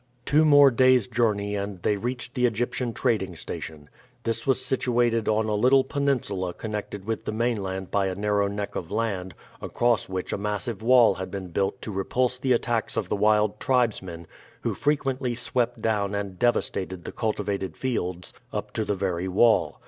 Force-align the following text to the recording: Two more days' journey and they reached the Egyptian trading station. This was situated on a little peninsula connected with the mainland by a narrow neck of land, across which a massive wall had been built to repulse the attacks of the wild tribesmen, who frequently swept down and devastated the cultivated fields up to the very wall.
Two 0.25 0.43
more 0.45 0.71
days' 0.71 1.05
journey 1.05 1.55
and 1.55 1.79
they 1.83 1.95
reached 1.95 2.33
the 2.33 2.47
Egyptian 2.47 2.91
trading 2.91 3.35
station. 3.35 3.87
This 4.23 4.47
was 4.47 4.59
situated 4.65 5.27
on 5.29 5.45
a 5.45 5.53
little 5.53 5.83
peninsula 5.83 6.55
connected 6.55 7.05
with 7.05 7.25
the 7.25 7.31
mainland 7.31 7.91
by 7.91 8.07
a 8.07 8.15
narrow 8.15 8.47
neck 8.47 8.75
of 8.75 8.89
land, 8.89 9.35
across 9.61 10.09
which 10.09 10.33
a 10.33 10.39
massive 10.39 10.81
wall 10.81 11.13
had 11.13 11.29
been 11.29 11.49
built 11.49 11.79
to 11.83 11.91
repulse 11.91 12.39
the 12.39 12.51
attacks 12.53 12.97
of 12.97 13.09
the 13.09 13.15
wild 13.15 13.59
tribesmen, 13.59 14.25
who 14.61 14.73
frequently 14.73 15.35
swept 15.35 15.83
down 15.83 16.15
and 16.15 16.39
devastated 16.39 17.03
the 17.05 17.11
cultivated 17.11 17.77
fields 17.77 18.33
up 18.51 18.71
to 18.73 18.83
the 18.83 18.95
very 18.95 19.27
wall. 19.27 19.79